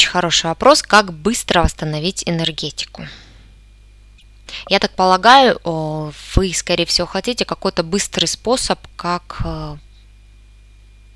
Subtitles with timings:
[0.00, 3.06] Очень хороший вопрос, как быстро восстановить энергетику.
[4.70, 9.76] Я так полагаю, вы, скорее всего, хотите какой-то быстрый способ, как э,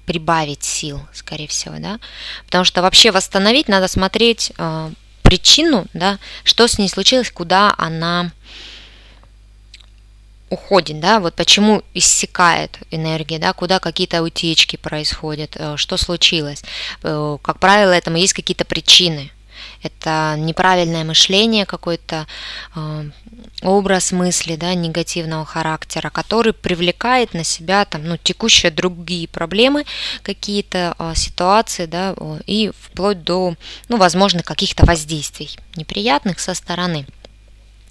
[0.04, 1.98] прибавить сил, скорее всего, да,
[2.44, 4.91] потому что вообще восстановить надо смотреть э,
[5.23, 8.32] причину, да, что с ней случилось, куда она
[10.55, 16.62] уходит, да, вот почему иссякает энергия, да, куда какие-то утечки происходят, э, что случилось.
[17.02, 19.30] Э, как правило, этому есть какие-то причины.
[19.82, 22.27] Это неправильное мышление, какой-то
[22.75, 23.11] э,
[23.62, 29.84] образ мысли, да, негативного характера, который привлекает на себя там, ну, текущие другие проблемы,
[30.23, 32.14] какие-то ситуации, да,
[32.47, 33.56] и вплоть до,
[33.89, 37.06] ну, возможно, каких-то воздействий неприятных со стороны.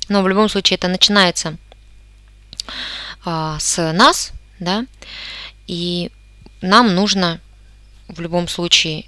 [0.09, 1.57] Но в любом случае это начинается
[3.25, 4.85] а, с нас, да,
[5.67, 6.11] и
[6.61, 7.39] нам нужно
[8.07, 9.05] в любом случае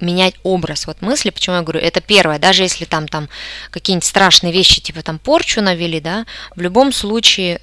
[0.00, 3.28] менять образ вот мысли, почему я говорю, это первое, даже если там, там
[3.70, 7.60] какие-нибудь страшные вещи, типа там порчу навели, да, в любом случае,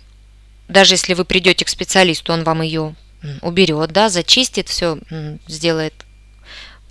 [0.68, 2.96] даже если вы придете к специалисту, он вам ее
[3.42, 4.98] уберет, да, зачистит, все
[5.48, 5.94] сделает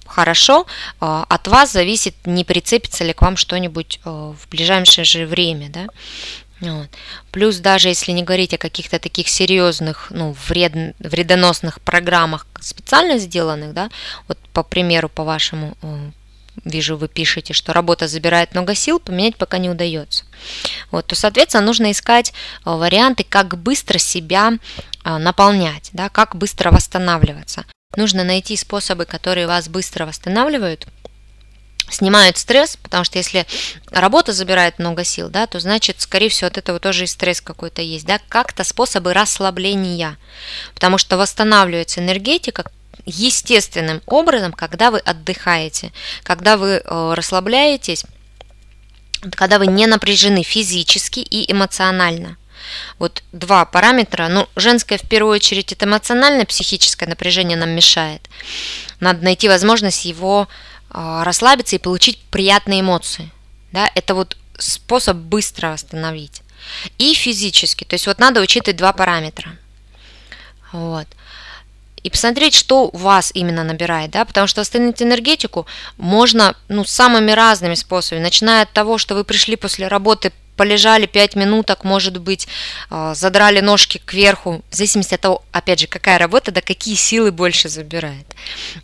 [0.06, 0.66] хорошо,
[1.00, 5.70] а, от вас зависит, не прицепится ли к вам что-нибудь а, в ближайшее же время,
[5.70, 5.86] да.
[6.62, 6.88] Вот.
[7.32, 13.74] Плюс даже если не говорить о каких-то таких серьезных, ну, вред, вредоносных программах, специально сделанных,
[13.74, 13.90] да,
[14.28, 16.10] вот по примеру, по вашему, э,
[16.64, 20.24] вижу, вы пишете, что работа забирает много сил, поменять пока не удается.
[20.92, 22.30] Вот, то, соответственно, нужно искать
[22.64, 24.52] э, варианты, как быстро себя
[25.04, 27.64] э, наполнять, да, как быстро восстанавливаться.
[27.96, 30.86] Нужно найти способы, которые вас быстро восстанавливают–
[31.90, 33.46] снимают стресс, потому что если
[33.90, 37.82] работа забирает много сил, да, то значит, скорее всего, от этого тоже и стресс какой-то
[37.82, 40.16] есть, да, как-то способы расслабления,
[40.74, 42.64] потому что восстанавливается энергетика
[43.04, 48.04] естественным образом, когда вы отдыхаете, когда вы э, расслабляетесь,
[49.32, 52.36] когда вы не напряжены физически и эмоционально.
[52.98, 54.28] Вот два параметра.
[54.28, 58.22] Ну, женское в первую очередь это эмоциональное, психическое напряжение нам мешает.
[59.00, 60.48] Надо найти возможность его
[60.92, 63.30] расслабиться и получить приятные эмоции.
[63.72, 63.90] Да?
[63.94, 66.42] Это вот способ быстро восстановить.
[66.98, 67.84] И физически.
[67.84, 69.56] То есть вот надо учитывать два параметра.
[70.72, 71.06] Вот.
[72.02, 77.74] И посмотреть, что вас именно набирает, да, потому что восстановить энергетику можно, ну, самыми разными
[77.74, 82.46] способами, начиная от того, что вы пришли после работы полежали 5 минуток, может быть,
[82.90, 87.32] а, задрали ножки кверху, в зависимости от того, опять же, какая работа, да какие силы
[87.32, 88.26] больше забирает.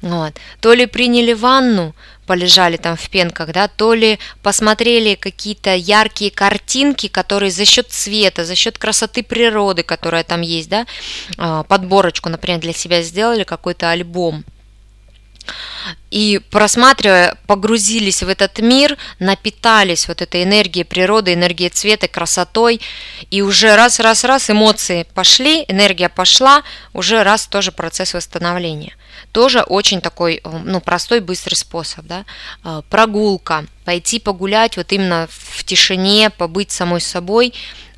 [0.01, 0.35] Вот.
[0.61, 1.95] То ли приняли ванну,
[2.29, 8.45] полежали там в пенках, да, то ли посмотрели какие-то яркие картинки, которые за счет цвета,
[8.45, 10.87] за счет красоты природы, которая там есть, да,
[11.39, 14.45] а, подборочку, например, для себя сделали какой-то альбом–
[16.11, 22.81] и просматривая, погрузились в этот мир, напитались вот этой энергией природы, энергией цвета, красотой,
[23.31, 26.63] и уже раз, раз, раз эмоции пошли, энергия пошла,
[26.93, 28.95] уже раз тоже процесс восстановления.
[29.39, 32.25] Тоже очень такой, ну, простой, быстрый способ, да.
[32.65, 37.55] А, прогулка, пойти погулять вот именно в тишине, побыть самой собой,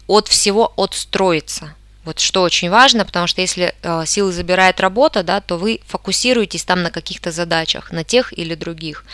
[0.06, 1.74] от всего отстроиться–
[2.04, 6.64] вот что очень важно, потому что если э, силы забирает работа, да, то вы фокусируетесь
[6.64, 9.06] там на каких-то задачах, на тех или других.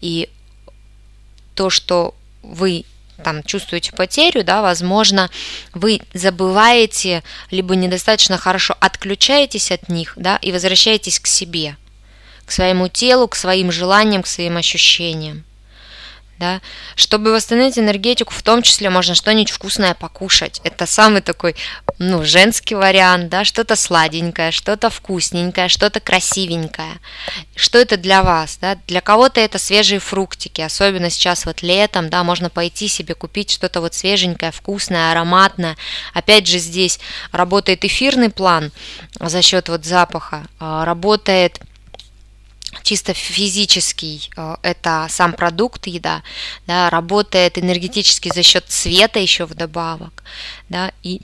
[0.00, 0.28] И
[1.54, 2.84] то, что вы
[3.22, 5.30] там чувствуете потерю, да, возможно,
[5.74, 11.76] вы забываете, либо недостаточно хорошо отключаетесь от них, да, и возвращаетесь к себе,
[12.44, 15.44] к своему телу, к своим желаниям, к своим ощущениям
[16.38, 16.60] да.
[16.96, 20.60] Чтобы восстановить энергетику, в том числе можно что-нибудь вкусное покушать.
[20.64, 21.56] Это самый такой,
[21.98, 26.98] ну, женский вариант, да, что-то сладенькое, что-то вкусненькое, что-то красивенькое.
[27.56, 28.78] Что это для вас, да?
[28.86, 33.80] Для кого-то это свежие фруктики, особенно сейчас вот летом, да, можно пойти себе купить что-то
[33.80, 35.76] вот свеженькое, вкусное, ароматное.
[36.14, 37.00] Опять же здесь
[37.32, 38.72] работает эфирный план
[39.18, 41.60] за счет вот запаха, а, работает
[42.82, 46.22] чисто физический, э, это сам продукт еда,
[46.66, 50.22] да, работает энергетически за счет цвета еще вдобавок,
[50.68, 51.22] да, и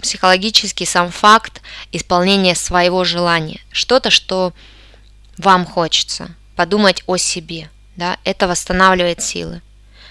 [0.00, 1.60] психологически сам факт
[1.92, 4.52] исполнения своего желания, что-то, что
[5.36, 9.62] вам хочется, подумать о себе, да, это восстанавливает силы.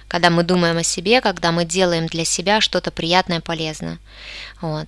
[0.08, 4.00] Когда мы думаем о себе, когда мы делаем для себя что-то приятное, полезное,
[4.62, 4.88] вот,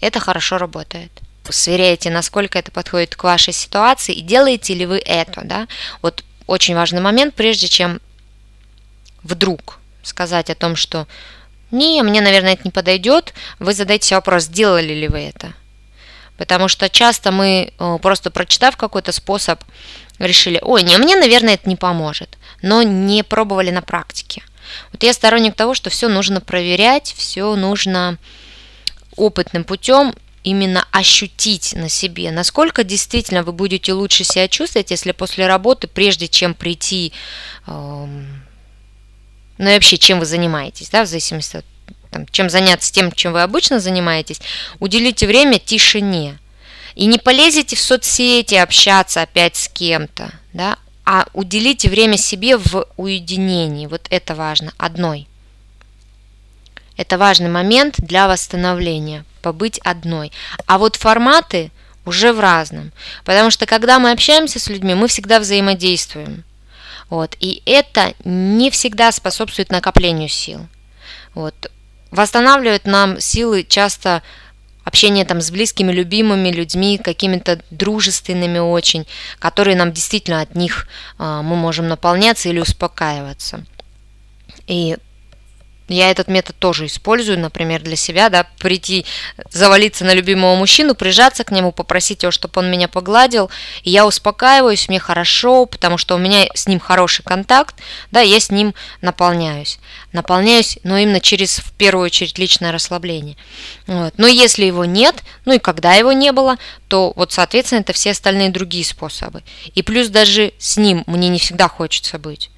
[0.00, 1.10] это хорошо работает
[1.52, 5.68] сверяете, насколько это подходит к вашей ситуации, и делаете ли вы это, да.
[6.02, 8.00] Вот очень важный момент, прежде чем
[9.22, 11.06] вдруг сказать о том, что
[11.70, 15.52] не, мне, наверное, это не подойдет, вы задайте вопрос, сделали ли вы это.
[16.38, 19.62] Потому что часто мы, э, просто прочитав какой-то способ,
[20.18, 24.42] решили, ой, не, мне, наверное, это не поможет, но не пробовали на практике.
[24.92, 28.18] Вот я сторонник того, что все нужно проверять, все нужно
[29.16, 30.14] опытным путем
[30.44, 36.28] именно ощутить на себе, насколько действительно вы будете лучше себя чувствовать, если после работы, прежде
[36.28, 37.12] чем прийти,
[37.66, 38.06] э,
[39.58, 41.64] ну и вообще, чем вы занимаетесь, да, в зависимости от
[42.10, 44.40] там, чем заняться тем, чем вы обычно занимаетесь,
[44.78, 46.38] уделите время тишине.
[46.94, 52.86] И не полезете в соцсети общаться опять с кем-то, да, а уделите время себе в
[52.96, 53.86] уединении.
[53.86, 55.28] Вот это важно, одной.
[56.96, 60.32] Это важный момент для восстановления, побыть одной.
[60.66, 61.70] А вот форматы
[62.04, 62.92] уже в разном.
[63.24, 66.44] Потому что когда мы общаемся с людьми, мы всегда взаимодействуем.
[67.10, 70.66] Вот, и это не всегда способствует накоплению сил.
[71.34, 71.70] Вот,
[72.10, 74.22] восстанавливает нам силы часто
[74.84, 79.06] общение там с близкими, любимыми людьми, какими-то дружественными очень,
[79.38, 80.88] которые нам действительно от них
[81.18, 83.64] а, мы можем наполняться или успокаиваться.
[84.66, 84.96] И
[85.88, 89.06] я этот метод тоже использую, например, для себя, да, прийти,
[89.50, 93.50] завалиться на любимого мужчину, прижаться к нему, попросить его, чтобы он меня погладил,
[93.82, 97.74] и я успокаиваюсь, мне хорошо, потому что у меня с ним хороший контакт,
[98.10, 99.78] да, я с ним наполняюсь.
[100.12, 103.36] Наполняюсь, но именно через, в первую очередь, личное расслабление.
[103.86, 104.14] Вот.
[104.16, 106.56] Но если его нет, ну и когда его не было,
[106.88, 109.42] то вот, соответственно, это все остальные другие способы.
[109.74, 112.50] И плюс даже с ним мне не всегда хочется быть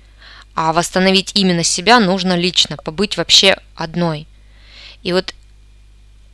[0.54, 4.26] а восстановить именно себя нужно лично, побыть вообще одной.
[5.02, 5.34] И вот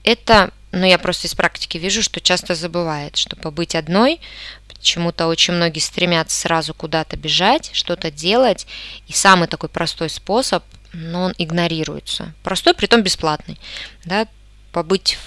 [0.04, 4.20] это, ну я просто из практики вижу, что часто забывает, что побыть одной,
[4.68, 8.66] почему-то очень многие стремятся сразу куда-то бежать, что-то делать,
[9.06, 12.34] и самый такой простой способ, но он игнорируется.
[12.42, 13.58] Простой, притом бесплатный,
[14.04, 14.26] да,
[14.72, 15.18] побыть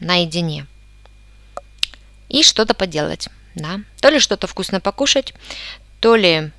[0.00, 0.66] наедине
[2.28, 5.34] и что-то поделать, да, то ли что-то вкусно покушать,
[6.00, 6.52] то ли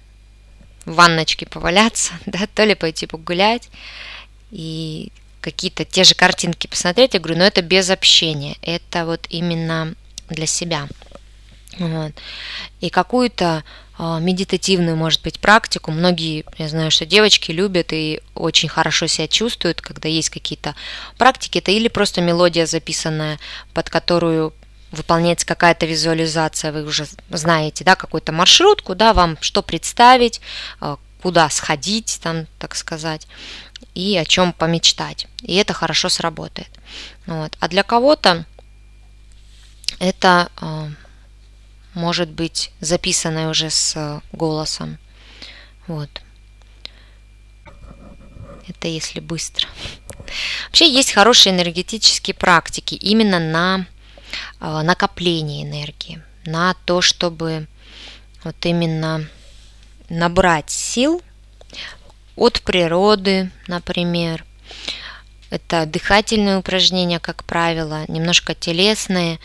[0.90, 3.70] в ванночке поваляться, да, то ли пойти погулять
[4.52, 7.14] и какие-то те же картинки посмотреть.
[7.14, 9.94] Я говорю, но это без общения, это вот именно
[10.30, 10.88] для себя.
[11.78, 12.12] Вот.
[12.82, 13.64] И какую-то
[13.98, 15.92] э, медитативную, может быть, практику.
[15.92, 20.76] Многие, я знаю, что девочки любят и очень хорошо себя чувствуют, когда есть какие-то
[21.18, 21.60] практики.
[21.60, 23.40] Это или просто мелодия записанная,
[23.74, 24.54] под которую
[24.92, 30.42] выполняется какая-то визуализация, вы уже знаете, да, какой-то маршрут, куда вам что представить,
[30.82, 33.28] э, куда сходить, там, так сказать,
[33.94, 35.28] и о чем помечтать.
[35.42, 36.70] И это хорошо сработает.
[37.26, 37.56] Вот.
[37.60, 38.46] А для кого-то
[40.00, 40.90] это э,
[41.94, 44.98] может быть записанное уже с голосом.
[45.88, 46.10] Вот.
[48.68, 49.68] Это если быстро.
[50.68, 53.88] Вообще есть хорошие энергетические практики именно на
[54.60, 57.68] накопление энергии, на то, чтобы
[58.44, 59.28] вот именно
[60.10, 61.22] набрать сил
[62.36, 64.46] от природы, например.
[65.50, 69.40] Это дыхательные упражнения, как правило, немножко телесные.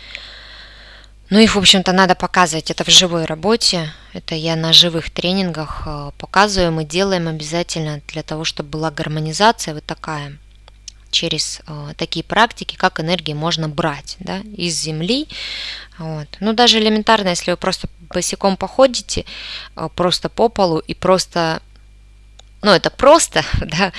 [1.30, 2.70] Ну, их, в общем-то, надо показывать.
[2.70, 3.90] Это в живой работе.
[4.12, 6.72] Это я на живых тренингах э, показываю.
[6.72, 10.38] Мы делаем обязательно для того, чтобы была гармонизация вот такая
[11.14, 15.28] через э, такие практики, как энергии можно брать да, из земли.
[15.98, 16.28] Вот.
[16.40, 19.24] Ну, даже элементарно, если вы просто босиком походите,
[19.76, 21.62] э, просто по полу и просто,
[22.62, 23.92] ну, это просто, да,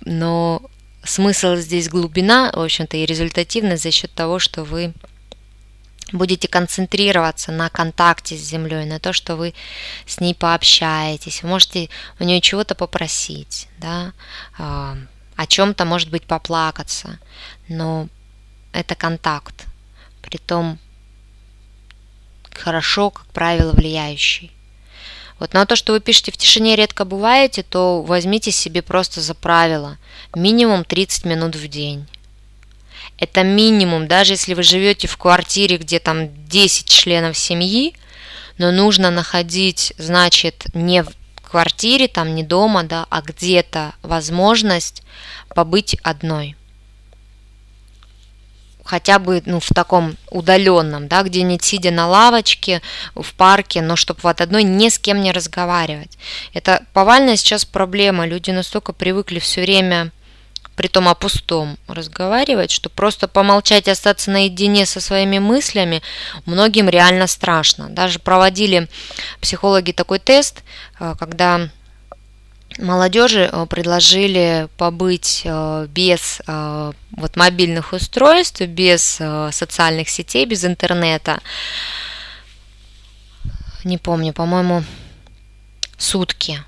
[0.00, 0.60] но
[1.04, 4.92] смысл здесь глубина, в общем-то, и результативность за счет того, что вы
[6.12, 9.54] будете концентрироваться на контакте с землей, на то, что вы
[10.06, 14.12] с ней пообщаетесь, вы можете у нее чего-то попросить, да,
[15.36, 17.18] о чем-то, может быть, поплакаться,
[17.68, 18.08] но
[18.72, 19.66] это контакт,
[20.22, 20.78] притом
[22.52, 24.50] хорошо, как правило, влияющий.
[25.38, 29.34] Вот на то, что вы пишете в тишине редко бываете, то возьмите себе просто за
[29.34, 29.98] правило
[30.34, 32.06] минимум 30 минут в день.
[33.18, 37.94] Это минимум, даже если вы живете в квартире, где там 10 членов семьи,
[38.58, 41.04] но нужно находить, значит, не
[41.56, 45.02] квартире, там не дома, да, а где-то возможность
[45.54, 46.54] побыть одной.
[48.84, 52.82] Хотя бы ну, в таком удаленном, да, где-нибудь сидя на лавочке,
[53.14, 56.18] в парке, но чтобы вот одной ни с кем не разговаривать.
[56.52, 58.26] Это повальная сейчас проблема.
[58.26, 60.12] Люди настолько привыкли все время
[60.76, 66.02] при том о пустом разговаривать, что просто помолчать и остаться наедине со своими мыслями
[66.44, 67.88] многим реально страшно.
[67.88, 68.88] Даже проводили
[69.40, 70.62] психологи такой тест,
[71.00, 71.68] э, когда
[72.78, 79.18] молодежи э, предложили побыть э, без вот мобильных устройств, без
[79.50, 81.40] социальных сетей, без интернета.
[83.84, 84.84] Не помню, по-моему,
[85.96, 86.62] сутки.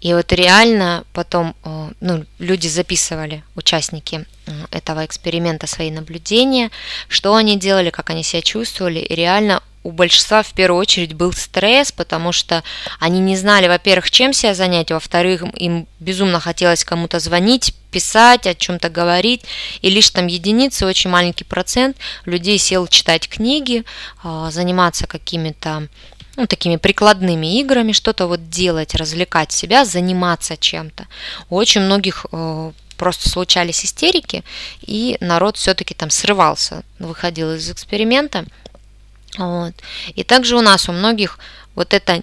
[0.00, 1.54] И вот реально потом
[2.00, 4.24] ну, люди записывали, участники
[4.70, 6.70] этого эксперимента, свои наблюдения,
[7.08, 11.32] что они делали, как они себя чувствовали, и реально у большинства в первую очередь был
[11.32, 12.62] стресс, потому что
[12.98, 18.54] они не знали, во-первых, чем себя занять, во-вторых, им безумно хотелось кому-то звонить, писать, о
[18.54, 19.42] чем-то говорить,
[19.80, 23.84] и лишь там единицы, очень маленький процент людей сел читать книги,
[24.22, 25.88] а, заниматься какими-то
[26.36, 31.06] ну, такими прикладными играми, что-то вот делать, развлекать себя, заниматься чем-то.
[31.48, 34.44] У очень многих э, просто случались истерики,
[34.80, 38.44] и народ все-таки там срывался, выходил из эксперимента–
[39.38, 39.74] вот.
[40.14, 41.38] И также у нас у многих
[41.74, 42.22] вот это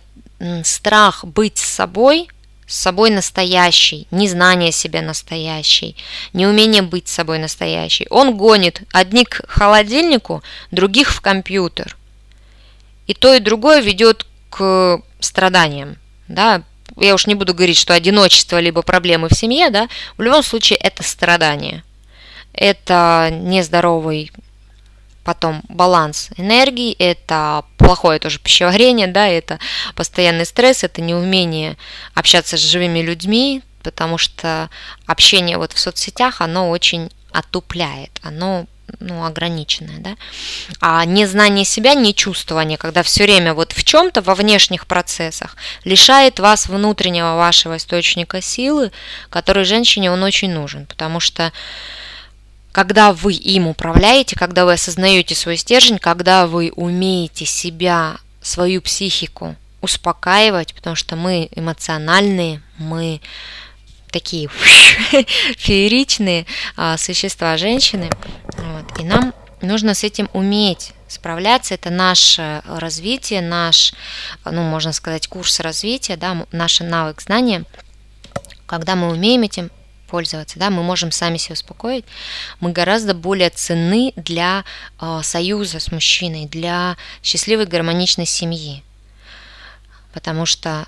[0.63, 2.27] страх быть собой,
[2.67, 5.95] с собой настоящий, незнание себя настоящий,
[6.33, 8.07] неумение быть собой настоящий.
[8.09, 11.96] Он гонит одних к холодильнику, других в компьютер.
[13.07, 15.97] И то, и другое ведет к страданиям.
[16.27, 16.63] Да?
[16.97, 19.87] Я уж не буду говорить, что одиночество либо проблемы в семье, да,
[20.17, 21.83] в любом случае это страдание.
[22.53, 24.31] Это нездоровый
[25.27, 29.59] Потом баланс энергии, это плохое тоже пищеварение, да, это
[29.93, 31.75] постоянный стресс, это неумение
[32.13, 34.69] общаться с живыми людьми, потому что
[35.05, 38.67] общение вот в соцсетях, оно очень отупляет, оно
[38.99, 40.15] ну, ограниченное, да,
[40.79, 46.39] а незнание себя, не чувствование, когда все время вот в чем-то во внешних процессах лишает
[46.39, 48.91] вас внутреннего вашего источника силы,
[49.29, 51.51] который женщине он очень нужен, потому что
[52.71, 59.55] когда вы им управляете, когда вы осознаете свой стержень, когда вы умеете себя, свою психику
[59.81, 63.21] успокаивать, потому что мы эмоциональные, мы
[64.11, 64.49] такие
[65.57, 68.09] фееричные а, существа женщины,
[68.99, 71.73] и нам нужно с этим уметь справляться.
[71.73, 73.93] Это наше развитие, наш,
[74.45, 77.63] ну, можно сказать, курс развития, да, наш навык знания.
[78.65, 79.71] Когда мы умеем этим
[80.07, 82.05] пользоваться, да, мы можем сами себя успокоить,
[82.59, 84.63] мы гораздо более ценны для
[84.99, 88.83] э, союза с мужчиной, для счастливой гармоничной семьи,
[90.13, 90.87] потому что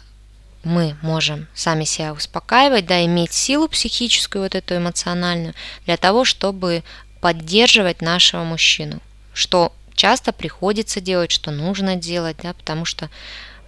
[0.63, 5.53] мы можем сами себя успокаивать, да, иметь силу психическую, вот эту эмоциональную,
[5.85, 6.83] для того, чтобы
[7.21, 8.99] поддерживать нашего мужчину,
[9.33, 13.09] что часто приходится делать, что нужно делать, да, потому что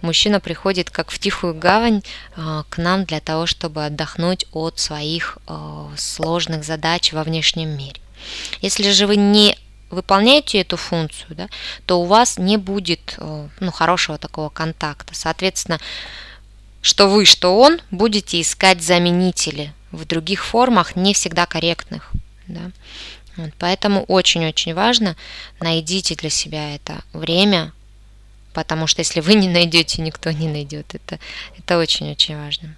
[0.00, 2.02] мужчина приходит как в тихую гавань
[2.36, 8.00] а, к нам для того, чтобы отдохнуть от своих а, сложных задач во внешнем мире.
[8.60, 9.56] Если же вы не
[9.90, 11.48] выполняете эту функцию, да,
[11.86, 15.14] то у вас не будет а, ну, хорошего такого контакта.
[15.14, 15.78] Соответственно,
[16.80, 22.10] что вы, что он будете искать заменители в других формах, не всегда корректных.
[22.48, 22.72] Да.
[23.36, 25.16] Вот, поэтому очень-очень важно
[25.60, 27.72] найдите для себя это время,
[28.52, 30.94] потому что если вы не найдете, никто не найдет.
[30.94, 31.18] Это,
[31.58, 32.74] это очень-очень важно.